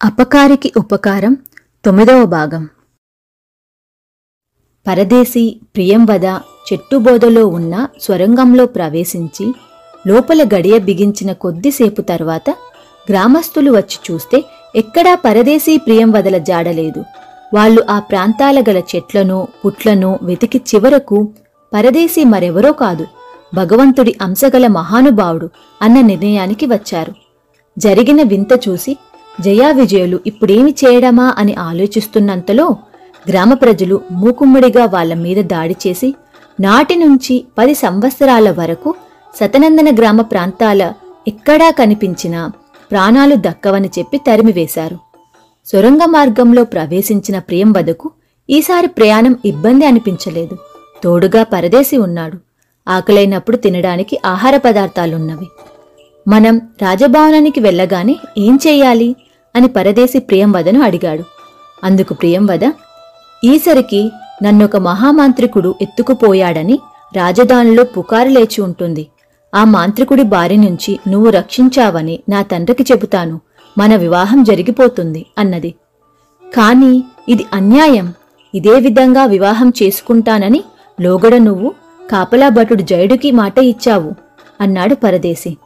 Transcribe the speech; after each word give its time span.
అపకారికి 0.00 0.72
ఉపకారం 0.76 1.36
తొమ్మిదవ 1.84 2.26
భాగం. 2.26 2.68
పరదేశి 4.86 5.60
ప్రియంవద 5.74 6.24
చెట్టుబోధలో 6.72 7.46
ఉన్న 7.46 7.88
స్వరంగంలో 8.00 8.66
ప్రవేశించి 8.66 9.54
లోపల 10.06 10.42
గడియ 10.54 10.78
బిగించిన 10.78 11.32
కొద్దిసేపు 11.32 12.02
తర్వాత 12.02 12.50
గ్రామస్తులు 13.10 13.70
వచ్చి 13.70 13.98
చూస్తే 14.06 14.44
ఎక్కడా 14.74 15.14
పరదేశీ 15.14 15.78
ప్రియంవదల 15.78 16.38
జాడలేదు 16.38 17.04
వాళ్ళు 17.54 17.84
ఆ 17.90 17.98
ప్రాంతాల 17.98 18.60
గల 18.60 18.82
చెట్లను 18.96 19.48
పుట్లను 19.64 20.18
వెతికి 20.22 20.58
చివరకు 20.58 21.32
పరదేశీ 21.72 22.24
మరెవరో 22.24 22.72
కాదు. 22.72 23.23
భగవంతుడి 23.54 24.16
అంశగల 24.22 24.66
మహానుభావుడు 24.66 25.50
అన్న 25.82 26.00
నిర్ణయానికి 26.00 26.66
వచ్చారు. 26.66 27.12
జరిగిన 27.78 28.22
వింత 28.22 28.68
చూసి 28.68 28.96
జయా 29.40 29.70
విజయులు 29.70 30.20
ఇప్పుడేమి 30.26 30.74
చేయడమా? 30.84 31.34
అని 31.38 31.54
ఆలోచిస్తున్నంతలో 31.54 32.76
గ్రామ 33.28 33.54
ప్రజలు 33.54 34.00
మూకుమ్మడిగా 34.10 34.84
వాళ్ళ 34.84 35.14
మీద 35.14 35.44
దాడి 35.44 35.76
చేసి 35.86 36.14
నాటి 36.60 36.96
నుంచి 36.96 37.44
పది 37.58 37.74
సంవత్సరాల 37.74 38.50
వరకు 38.50 38.94
సతనందన 39.40 39.94
గ్రామ 39.94 40.20
ప్రాంతాల 40.20 40.92
ఎక్కడా 41.28 41.70
కనిపించినా 41.70 42.52
ప్రాణాలు 42.90 43.34
దక్కవని 43.34 43.90
చెప్పి 43.98 44.18
తరిమివేశారు. 44.18 44.98
సొరంగ 45.66 45.98
మార్గంలో 46.04 46.64
ప్రవేశించిన 46.64 47.38
ప్రియంవదకు 47.38 48.10
ఈసారి 48.50 48.86
ప్రయాణం 48.86 49.36
ఇబ్బంది 49.44 49.86
అనిపించలేదు. 49.86 50.56
తోడుగా 51.04 51.42
పరదేశి 51.42 51.96
ఉన్నాడు. 51.96 52.53
ఆకలైనప్పుడు 52.88 53.56
తినడానికి 53.56 54.18
ఆహార 54.26 54.56
పదార్థాలున్నవి. 54.56 55.46
మనం 56.28 56.60
రాజభవనానికి 56.82 57.60
వెళ్ళగానే 57.60 58.16
ఏం 58.38 58.58
చెయ్యాలి 58.66 59.16
అని 59.56 59.68
పరదేశి 59.68 60.18
ప్రియంవదను 60.18 60.82
అడిగాడు. 60.82 61.22
అందుకు 61.84 62.14
ప్రియంవద 62.14 62.70
ఈసరికి 63.44 64.10
నన్నొక 64.42 64.76
మహామాంత్రికుడు 64.76 65.74
ఎత్తుకుపోయాడని 65.82 66.78
రాజధానిలో 67.16 67.84
పుకారు 67.84 68.28
లేచి 68.28 68.60
ఉంటుంది. 68.60 69.06
ఆ 69.54 69.64
మాంత్రికుడి 69.64 70.22
బారి 70.22 70.56
నుంచి 70.56 70.98
నువ్వు 71.08 71.30
రక్షించావని 71.30 72.20
నా 72.28 72.42
తండ్రికి 72.42 72.82
చెబుతాను. 72.82 73.40
మన 73.78 73.96
వివాహం 73.96 74.42
జరిగిపోతుంది 74.42 75.26
అన్నది. 75.38 75.74
కాని 76.56 77.04
ఇది 77.28 77.46
అన్యాయం. 77.54 78.14
ఇదే 78.54 78.74
విధంగా 78.80 79.24
వివాహం 79.24 79.72
చేసుకుంటానని 79.82 80.64
లోగడ 81.00 81.34
నువ్వు 81.34 81.74
కాపలా 82.10 82.48
భటుడు 82.48 82.82
జయుడికి 82.82 83.30
మాట 83.30 83.58
ఇచ్చావు 83.58 84.12
అన్నాడు 84.60 84.94
పరదేశి. 84.94 85.56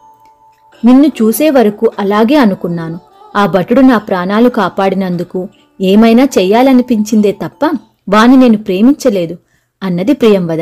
నిన్ను 0.84 1.06
చూసే 1.06 1.50
వరకు 1.50 1.92
అలాగే 1.98 2.34
అనుకున్నాను. 2.36 3.00
ఆ 3.36 3.46
భటుడు 3.46 3.80
నా 3.80 3.98
ప్రాణాలు 3.98 4.48
కాపాడినందుకు 4.48 5.48
ఏమైనా 5.80 6.24
చెయ్యాలనిపించిందే 6.24 7.32
తప్ప 7.32 7.70
వాని 8.08 8.36
నేను 8.36 8.58
ప్రేమించలేదు 8.58 9.36
అన్నది 9.82 10.12
ప్రియంవద. 10.12 10.58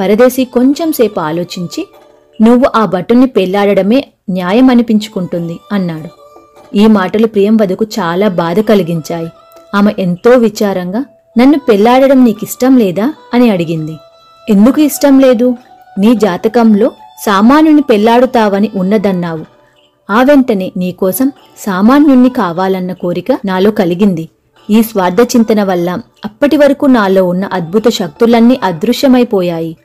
పరదేశి 0.00 0.44
కొంచెంసేపు 0.44 1.20
ఆలోచించి 1.20 1.88
నువ్వు 2.42 2.70
ఆ 2.76 2.84
భటుణ్ణి 2.84 3.26
పెళ్ళాడడమే 3.26 4.04
న్యాయం 4.30 4.70
అనిపించుకుంటుంది 4.70 5.58
అన్నాడు. 5.72 6.08
ఈ 6.76 6.86
మాటలు 6.86 7.26
ప్రియంవదకు 7.26 7.84
చాలా 7.84 8.28
బాధ 8.28 8.60
కలిగించాయి. 8.60 9.28
ఆమె 9.74 9.94
ఎంతో 9.98 10.30
విచారంగా 10.30 11.04
నన్ను 11.38 11.58
పెళ్ళాడడం 11.58 12.24
నీకిష్టం 12.24 12.76
లేదా? 12.76 13.14
అని 13.34 13.50
అడిగింది. 13.50 13.96
ఎందుకు 14.48 14.80
ఇష్టం 14.80 15.18
లేదు? 15.18 15.56
నీ 15.98 16.14
జాతకంలో 16.14 16.92
సామాన్యుని 17.26 17.82
పెళ్ళాడుతావని 17.82 18.70
ఉన్నదన్నావు. 18.76 19.44
ఆ 20.10 20.22
వెంటనే 20.22 20.72
నీకోసం 20.76 21.32
సామాన్యుణ్ణి 21.58 22.28
కావాలన్న 22.28 22.92
కోరిక 22.92 23.38
నాలో 23.44 23.70
కలిగింది. 23.70 24.28
ఈ 24.70 24.82
స్వార్థ 24.82 25.20
చింతన 25.20 25.62
వల్ల 25.62 25.98
అప్పటి 26.24 26.56
వరకు 26.56 26.86
నాలో 26.86 27.24
ఉన్న 27.24 27.48
అద్భుత 27.52 27.88
శక్తులన్నీ 27.88 28.60
అదృశ్యమైపోయాయి. 28.62 29.76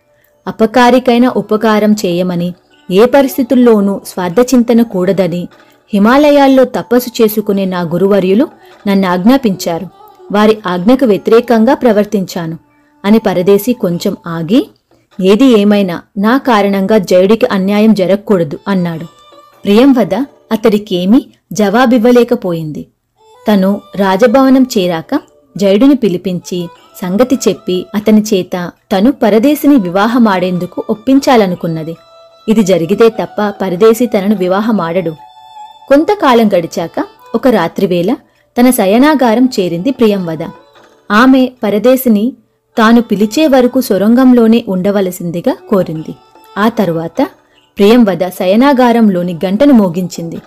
అపకారికైన 0.47 1.28
ఉపకారం 1.28 1.94
చేయమని 1.94 2.53
ఏ 2.91 3.06
పరిస్థితుల్లోనూ 3.06 4.02
స్వార్థ 4.07 4.40
చింతన 4.40 4.81
కూడదని 4.81 5.47
హిమాలయాల్లో 5.94 6.63
తపస్సు 6.63 7.23
చేసుకునే 7.23 7.66
నా 7.66 7.81
గురువర్యులు 7.81 8.47
నన్ను 8.88 9.07
ఆజ్ఞాపించారు. 9.07 9.88
వారి 10.31 10.57
ఆజ్ఞకు 10.68 11.06
వ్యతిరేకంగా 11.06 11.73
ప్రవర్తించాను. 11.73 12.57
అని 13.06 13.19
పరదేశి 13.19 13.74
కొంచెం 13.74 14.18
ఆగి 14.28 14.69
ఏది 15.22 15.46
ఏమైనా 15.46 16.02
నా 16.18 16.38
కారణంగా 16.38 16.97
జయుడికి 16.97 17.46
అన్యాయం 17.46 17.94
జరగకూడదు 17.94 18.59
అన్నాడు. 18.68 19.06
ప్రియంవద 19.66 20.14
అతడికేమీ 20.52 21.25
జవాబివ్వలేకపోయింది. 21.53 22.88
తను 23.47 23.81
రాజభవనం 23.96 24.66
చేరాక 24.78 25.19
జయుడిని 25.58 25.96
పిలిపించి 25.96 26.68
సంగతి 27.02 27.36
చెప్పి 27.47 27.86
అతని 27.96 28.22
చేత 28.22 28.72
తను 28.91 29.12
పరదేశిని 29.12 29.75
వివాహమాడేందుకు 29.75 30.84
ఒప్పించాలనుకున్నది. 30.90 31.96
ఇది 32.50 32.64
జరిగితే 32.64 33.09
తప్ప 33.09 33.53
పరదేశి 33.62 34.06
తనను 34.06 34.35
వివాహమాడడు. 34.35 35.14
కొంతకాలం 35.88 36.47
గడిచాక 36.47 37.06
ఒక 37.35 37.47
రాత్రివేళ 37.47 38.14
తన 38.58 38.70
శయనాగారం 38.70 39.50
చేరింది 39.59 39.91
ప్రియంవద 39.91 40.44
ఆమె 41.12 41.52
పరదేశిని 41.64 42.34
తాను 42.78 43.01
పిలిచే 43.01 43.47
వరకు 43.47 43.81
సొరంగంలోనే 43.81 44.66
ఉండవలసిందిగా 44.67 45.57
కోరింది. 45.69 46.16
ఆ 46.57 46.69
తరువాత 46.69 47.28
ప్రియంవద 47.78 48.28
శయనాగారంలోని 48.28 49.39
గంటను 49.45 49.73
మోగించింది. 49.73 50.38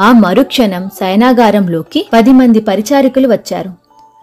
ఆ 0.00 0.12
మరుక్షణం 0.12 0.88
శయనాగారంలోకి 0.88 2.08
పది 2.12 2.30
మంది 2.30 2.60
పరిచారికులు 2.60 3.28
వచ్చారు. 3.28 3.70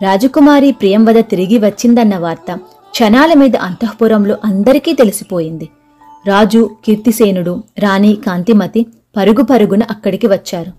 రాజకుమారి 0.03 0.72
ప్రియంవద 0.72 1.16
తిరిగి 1.19 1.57
వచ్చిందన్న 1.57 2.17
వార్త 2.17 2.59
క్షణాల 2.91 3.33
మీద 3.33 3.55
అంతఃపురంలో 3.55 4.38
అందరికీ 4.45 4.93
తెలిసిపోయింది. 4.93 5.69
రాజు 6.28 6.69
కీర్తిసేనుడు 6.85 7.63
రాణి 7.79 8.17
కాంతిమతి 8.28 8.85
పరుగు 9.17 9.41
పరుగున 9.41 9.83
అక్కడికి 9.83 10.28
వచ్చారు. 10.28 10.72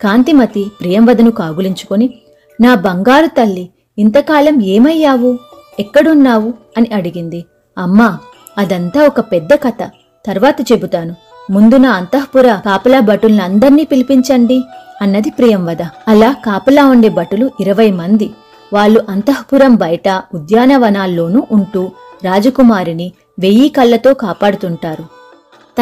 కాంతిమతి 0.00 0.66
ప్రియంవదను 0.80 1.30
కాగులించుకొని 1.30 2.14
నా 2.60 2.74
బంగారు 2.74 3.26
తల్లి 3.26 3.68
ఇంతకాలం 3.98 4.62
ఏమయ్యావు? 4.62 5.38
ఎక్కడున్నావు? 5.78 6.54
అని 6.76 6.90
అడిగింది. 6.94 7.44
అమ్మా 7.78 8.18
అదంతా 8.58 9.06
ఒక 9.06 9.20
పెద్ద 9.20 9.54
కథ. 9.54 9.90
తర్వాత 10.26 10.72
చెబుతాను. 10.72 11.16
ముందు 11.50 11.76
నా 11.76 11.90
అంతఃపుర 11.90 12.54
కాపలా 12.66 13.00
భటులందర్నీ 13.00 13.84
పిలిపించండి 13.84 14.64
అన్నది 15.02 15.30
ప్రియంవద. 15.30 15.82
అలా 15.82 16.32
కాపలా 16.32 16.86
ఉండే 16.86 17.08
భటులు 17.08 17.50
ఇరవై 17.60 17.90
మంది. 17.90 18.30
వాళ్ళు 18.72 19.04
అంతఃపురం 19.08 19.74
బయట 19.74 20.22
ఉద్యానవనాల్లోనూ 20.34 21.46
ఉంటూ 21.52 21.90
రాజకుమారిని 22.24 23.12
వెయ్యి 23.40 23.68
కళ్ళతో 23.68 24.14
కాపాడుతుంటారు. 24.14 25.04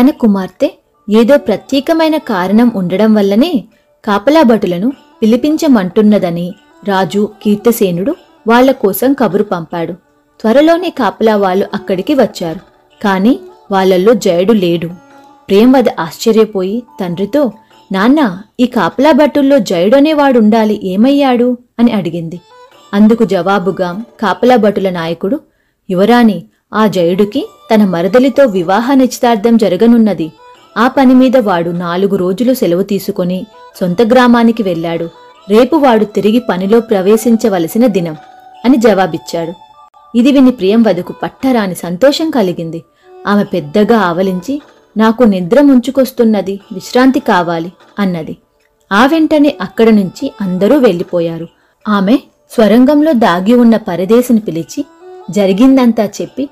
తన 0.00 0.10
కుమార్తె 0.10 0.70
ఏదో 1.10 1.36
ప్రత్యేకమైన 1.36 2.16
కారణం 2.16 2.72
ఉండడం 2.76 3.14
వల్లనే 3.14 3.64
కాపలా 4.04 4.42
భటులను 4.42 4.92
పిలిపించమంటున్నదని 5.22 6.54
రాజు 6.88 7.28
కీర్తసేనుడు 7.42 8.16
వాళ్ళ 8.48 8.70
కోసం 8.70 9.12
కబురు 9.12 9.42
పంపాడు. 9.42 9.92
త్వరలోనే 10.40 10.90
కాపలా 10.90 11.36
వాళ్ళు 11.36 11.66
అక్కడికి 11.74 12.14
వచ్చారు. 12.14 12.60
కాని 13.04 13.38
వాళ్ళల్లో 13.70 14.14
జయుడు 14.14 14.52
లేడు. 14.52 14.86
ప్రేమవద 15.48 15.84
ఆశ్చర్యపోయి 15.98 16.82
తండ్రితో 17.00 17.52
నాన్న 17.92 18.38
ఈ 18.60 18.66
కాపలా 18.66 19.12
భటుల్లో 19.12 19.58
జయుడనేవాడుండాలి 19.58 20.80
ఏమయ్యాడు? 20.86 21.58
అని 21.78 21.92
అడిగింది. 21.92 22.40
అందుకు 22.94 23.24
జవాబుగా 23.24 24.02
కాపలా 24.20 24.56
భటుల 24.56 24.90
నాయకుడు 24.90 25.40
యువరాణి 25.90 26.44
ఆ 26.74 26.86
జయుడికి 26.86 27.48
తన 27.74 27.84
మరదలితో 27.84 28.44
వివాహ 28.44 28.94
నిశ్చితార్థం 28.94 29.56
జరగనున్నది. 29.56 30.32
ఆ 30.78 30.88
పని 30.88 31.14
మీద 31.14 31.36
వాడు 31.36 31.70
నాలుగు 31.70 32.16
రోజులు 32.16 32.54
సెలవు 32.54 32.82
తీసుకుని 32.82 33.46
సొంత 33.80 34.02
గ్రామానికి 34.02 34.62
వెళ్ళాడు. 34.62 35.08
రేపు 35.50 35.76
వాడు 35.76 36.04
తిరిగి 36.04 36.42
పనిలో 36.50 36.80
ప్రవేశించవలసిన 36.80 37.86
దినం. 37.86 38.16
అని 38.64 38.76
జవాబిచ్చాడు. 38.76 39.52
ఇది 40.14 40.32
విని 40.32 40.50
ప్రియం 40.50 40.82
వధకు 40.82 41.12
పట్టరాని 41.12 41.74
సంతోషం 41.74 42.30
కలిగింది. 42.30 42.84
ఆమె 43.26 43.44
పెద్దగా 43.44 43.98
ఆవలించి 43.98 44.62
నాకు 44.96 45.22
నిద్ర 45.22 45.60
ముంచుకొస్తున్నది 45.60 46.60
విశ్రాంతి 46.72 47.20
కావాలి 47.20 47.72
అన్నది. 47.98 48.36
ఆ 48.92 49.06
వెంటనే 49.06 49.56
అక్కడ 49.60 49.88
నుంచి 49.88 50.32
అందరూ 50.40 50.78
వెళ్ళిపోయారు. 50.78 51.48
ఆమె 51.88 52.18
స్వరంగంలో 52.50 53.12
దాగి 53.12 53.54
ఉన్న 53.54 53.76
పరదేశిని 53.76 54.40
పిలిచి 54.40 54.84
జరిగిందంతా 55.30 56.04
చెప్పి 56.04 56.48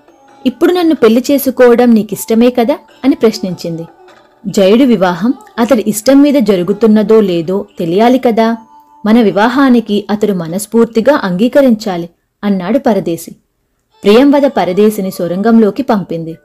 ఇప్పుడు 0.47 0.73
నన్ను 0.73 0.94
పెళ్ళి 0.94 1.25
చేసుకోవడం 1.31 1.91
నీకిష్టమే 1.91 2.50
కదా? 2.50 2.79
అని 3.05 3.15
ప్రశ్నించింది. 3.15 3.87
జయుడి 4.47 4.85
వివాహం 4.85 5.35
అతడి 5.58 5.85
ఇష్టం 5.87 6.23
మీద 6.23 6.35
జరుగుతున్నదో 6.35 7.20
లేదో 7.20 7.67
తెలియాలి 7.79 8.19
కదా? 8.19 8.56
మన 9.07 9.21
వివాహానికి 9.21 10.07
అతడు 10.11 10.33
మనస్ఫూర్తిగా 10.33 11.21
అంగీకరించాలి 11.23 12.11
అన్నాడు 12.45 12.79
పరదేశి. 12.79 13.31
ప్రియంవద 14.05 14.43
పరదేశిని 14.57 15.11
సొరంగంలోకి 15.11 15.83
పంపింది. 15.83 16.39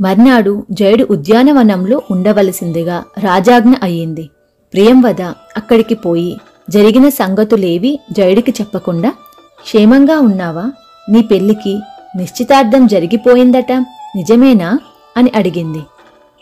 మర్నాడు 0.00 0.66
జయుడు 0.70 1.06
ఉద్యానవనంలో 1.10 2.02
ఉండవలసిందిగా 2.10 3.04
రాజాజ్ఞ 3.18 3.72
అయ్యింది. 3.82 4.30
ప్రియంవద 4.72 5.22
అక్కడికి 5.56 5.94
పోయి 5.94 6.36
జరిగిన 6.70 7.08
సంగతులేవి 7.08 8.00
జయుడికి 8.12 8.50
చెప్పకుండా 8.50 9.10
క్షేమంగా 9.62 10.18
ఉన్నావా? 10.18 10.72
నీ 11.10 11.22
పెళ్ళికి 11.22 11.80
నిశ్చితార్థం 12.16 12.86
జరిగిపోయిందట 12.86 13.72
నిజమేనా? 14.16 14.78
అని 15.16 15.32
అడిగింది. 15.36 15.80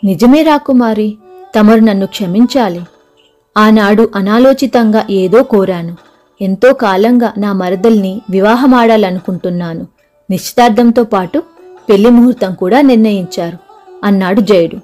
నిజమే 0.03 0.43
రాకుమారి 0.43 1.17
తమరు 1.59 1.79
నన్ను 1.79 2.05
క్షమించాలి 2.05 2.81
ఆనాడు 3.57 4.09
అనాలోచితంగా 4.15 5.05
ఏదో 5.09 5.43
కోరాను. 5.43 5.97
ఎంతో 6.41 6.73
కాలంగా 6.73 7.33
నా 7.37 7.53
మరదల్ని 7.53 8.21
వివాహమాడాలనుకుంటున్నాను. 8.29 9.87
నిశ్చితార్థంతో 10.29 11.03
పాటు 11.03 11.43
పెళ్ళి 11.89 12.09
ముహూర్తం 12.09 12.53
కూడా 12.53 12.81
నిర్ణయించారు 12.81 13.57
అన్నాడు 14.03 14.41
జయుడు. 14.41 14.77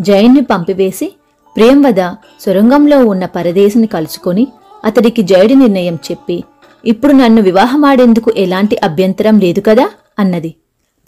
జయన్ని 0.00 0.40
పంపివేసి 0.40 1.16
ప్రియంవద 1.56 2.00
సొరంగంలో 2.40 3.06
ఉన్న 3.06 3.26
పరదేశిని 3.26 3.86
కలుసుకొని 3.86 4.48
అతడికి 4.84 5.22
జయుడి 5.22 5.54
నిర్ణయం 5.54 5.94
చెప్పి 5.94 6.44
ఇప్పుడు 6.84 7.12
నన్ను 7.12 7.42
వివాహమాడేందుకు 7.42 8.32
ఎలాంటి 8.36 8.76
అభ్యంతరం 8.76 9.38
లేదు 9.38 9.60
కదా? 9.60 9.90
అన్నది. 10.18 10.54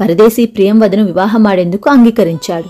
పరదేశి 0.00 0.46
ప్రియంవదను 0.46 1.04
వివాహమాడేందుకు 1.04 1.90
అంగీకరించాడు. 1.90 2.68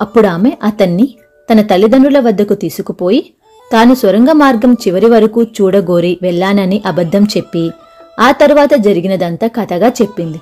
అప్పుడు 0.00 0.26
ఆమె 0.26 0.52
అతన్ని 0.62 1.14
తన 1.52 1.60
తల్లిదండ్రుల 1.62 2.20
వద్దకు 2.20 2.54
తీసుకుపోయి 2.54 3.32
తాను 3.72 3.94
సొరంగ 3.94 4.32
మార్గం 4.32 4.72
చివరి 4.72 5.06
వరకు 5.06 5.42
చూడగోరి 5.42 6.18
వెళ్ళానని 6.22 6.82
అబద్ధం 6.86 7.24
చెప్పి 7.24 7.70
ఆ 8.20 8.30
తర్వాత 8.30 8.74
జరిగినదంతా 8.74 9.46
కథగా 9.46 9.88
చెప్పింది. 9.88 10.40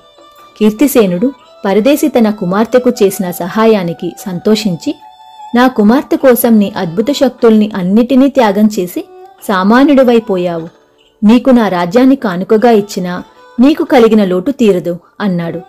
కీర్తిసేనుడు 0.59 1.33
పరదేశి 1.65 2.09
తన 2.09 2.31
కుమార్తెకు 2.31 2.91
చేసిన 2.91 3.31
సహాయానికి 3.31 4.13
సంతోషించి 4.19 4.95
నా 5.55 5.67
కుమార్తె 5.69 6.17
కోసం 6.17 6.59
నీ 6.59 6.73
అద్భుత 6.77 7.07
శక్తుల్ని 7.13 7.71
అన్నిటినీ 7.75 8.29
త్యాగం 8.29 8.69
చేసి 8.79 9.05
సామాన్యుడివైపోయావు. 9.49 10.69
నీకు 11.25 11.51
నా 11.51 11.69
రాజ్యాన్ని 11.69 12.17
కానుకగా 12.17 12.71
ఇచ్చినా 12.71 13.23
నీకు 13.61 13.85
కలిగిన 13.85 14.25
లోటు 14.25 14.51
తీరదు 14.51 14.99
అన్నాడు. 15.21 15.61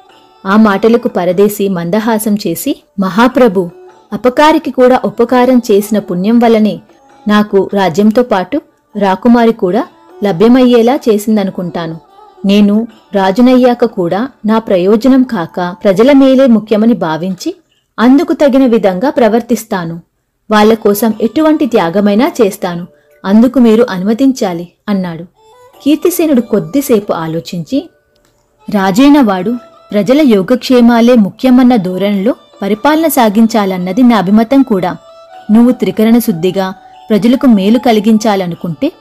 ఆ 0.48 0.56
మాటలకు 0.58 1.08
పరదేశి 1.08 1.70
మందహాసం 1.70 2.36
చేసి 2.36 2.76
మహాప్రభు 3.00 3.70
అపకారికి 4.14 4.72
కూడా 4.72 5.00
ఉపకారం 5.06 5.62
చేసిన 5.72 6.00
పుణ్యం 6.00 6.40
వల్లనే 6.40 6.80
నాకు 7.28 7.70
రాజ్యంతో 7.74 8.24
పాటు 8.24 8.62
రాకుమారి 8.98 9.54
కూడా 9.54 9.86
లభ్యమయ్యేలా 10.24 10.96
చేసిందనుకుంటాను. 10.96 11.98
నేను 12.46 12.88
రాజునయ్యాక 13.14 13.86
కూడా 13.86 14.30
నా 14.46 14.60
ప్రయోజనం 14.60 15.24
కాక 15.24 15.76
ప్రజల 15.84 16.12
మేలే 16.12 16.48
ముఖ్యమని 16.48 16.94
భావించి 16.94 17.56
అందుకు 18.00 18.34
తగిన 18.34 18.66
విధంగా 18.66 19.10
ప్రవర్తిస్తాను. 19.10 20.02
వాళ్ళ 20.52 20.74
కోసం 20.74 21.14
ఎటువంటి 21.22 21.66
త్యాగమైనా 21.66 22.32
చేస్తాను. 22.42 22.88
అందుకు 23.26 23.60
మీరు 23.60 23.86
అనుమతించాలి 23.90 24.72
అన్నాడు. 24.90 25.24
కీర్తిసేనుడు 25.84 26.42
కొద్దిసేపు 26.42 27.14
ఆలోచించి 27.14 27.90
రాజైన 28.74 29.22
వాడు 29.22 29.56
ప్రజల 29.92 30.22
యోగక్షేమాలే 30.22 31.16
ముఖ్యమన్న 31.16 31.76
ధోరణిలో 31.76 32.36
పరిపాలన 32.62 33.08
సాగించాలన్నది 33.08 34.04
నా 34.04 34.18
అభిమతం 34.18 34.62
కూడా. 34.62 34.98
నువ్వు 35.52 35.72
త్రికరణ 35.72 36.18
శుద్ధిగా 36.18 36.74
ప్రజలకు 37.10 37.48
మేలు 37.48 37.80
కలిగించాలనుకుంటే 37.80 38.92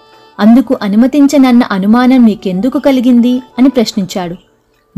అందుకు 0.40 0.78
అనుమతించనన్న 0.82 1.62
అనుమానం 1.70 2.26
నీకెందుకు 2.26 2.78
కలిగింది 2.78 3.42
అని 3.58 3.68
ప్రశ్నించాడు. 3.68 4.36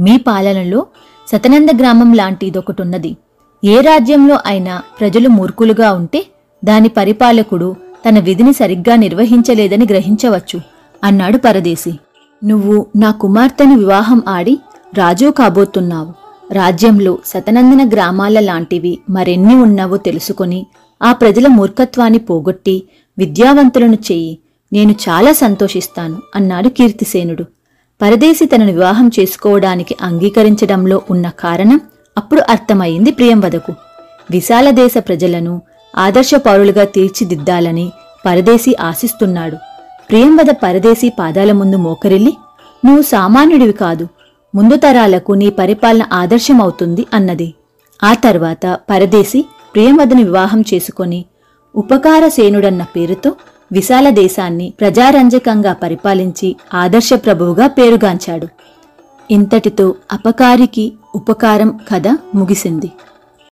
మీ 0.02 0.16
పాలనలో 0.16 0.86
సతనంద 1.28 1.68
గ్రామం 1.80 2.12
లాంటిదొకటున్నది. 2.12 3.16
ఏ 3.64 3.80
రాజ్యంలో 3.80 4.38
అయినా 4.46 4.82
ప్రజలు 5.00 5.28
మూర్ఖులుగా 5.28 5.92
ఉంటే 5.92 6.26
దాని 6.64 6.88
పరిపాలకుడు 6.88 7.76
తన 8.08 8.18
విధిని 8.18 8.52
సరిగ్గా 8.52 8.96
నిర్వహించలేదని 8.96 9.86
గ్రహించవచ్చు 9.90 10.60
అన్నాడు 11.04 11.38
పరదేశి. 11.38 11.92
నువ్వు 12.44 12.86
నా 12.96 13.10
కుమార్తెను 13.10 13.76
వివాహం 13.76 14.22
ఆడి 14.28 14.58
రాజు 14.94 15.30
కాబోతున్నావు. 15.30 16.12
రాజ్యంలో 16.52 17.18
సతనందన 17.26 17.88
గ్రామాల 17.88 18.40
లాంటివి 18.40 18.98
మరెన్ని 19.10 19.54
ఉన్నావో 19.54 19.96
తెలుసుకొని 19.96 20.66
ఆ 21.02 21.12
ప్రజల 21.12 21.46
మూర్ఖత్వాన్ని 21.46 22.18
పోగొట్టి 22.18 22.82
విద్యావంతులను 23.18 23.94
చెయ్యి 23.94 24.38
నేను 24.72 24.92
చాలా 24.92 25.32
సంతోషిస్తాను 25.32 26.22
అన్నాడు 26.34 26.68
కీర్తిసేనుడు. 26.68 27.44
పరదేశి 28.02 28.46
తనను 28.46 28.72
వివాహం 28.72 29.10
చేసుకోవడానికి 29.20 29.96
అంగీకరించడంలో 30.02 31.02
ఉన్న 31.10 31.28
కారణం 31.28 31.80
అప్పుడు 32.18 32.42
అర్థమయ్యింది 32.48 33.10
ప్రియంవదకు. 33.10 33.72
విశాల 34.30 34.70
దేశ 34.70 34.94
ప్రజలను 34.98 35.62
ఆదర్శ 35.98 36.34
పౌరులుగా 36.34 36.84
తీర్చిదిద్దాలని 36.84 37.92
పరదేశి 38.26 38.76
ఆశిస్తున్నాడు. 38.80 39.56
ప్రియంవద 40.10 40.50
పరదేశి 40.62 41.12
పాదాల 41.18 41.52
ముందు 41.52 41.76
మోకరిల్లి 41.76 42.36
నువ్వు 42.84 43.02
సామాన్యుడివి 43.02 43.72
కాదు 43.72 44.08
ముందు 44.54 44.76
తరాలకు 44.76 45.32
నీ 45.32 45.50
పరిపాలన 45.50 46.02
ఆదర్శమవుతుంది 46.12 47.06
అన్నది. 47.14 47.54
ఆ 48.04 48.14
తర్వాత 48.14 48.78
పరదేశి 48.90 49.44
ప్రియమదని 49.76 50.24
వివాహం 50.24 50.60
చేసుకొని 50.60 51.24
ఉపకారసేనుడన్న 51.76 52.82
పేరుతో 52.82 53.32
విశాల 53.72 54.10
దేశాన్ని 54.10 54.72
ప్రజారంజకంగా 54.80 55.72
పరిపాలించి 55.72 56.56
ఆదర్శ 56.74 57.10
ప్రభువుగా 57.14 57.66
పేరుగాంచాడు. 57.66 58.48
ఇంతటితో 59.30 59.94
అపకారికి 60.12 60.92
ఉపకారం 61.14 61.80
కథ 61.92 62.08
ముగిసింది. 62.34 62.92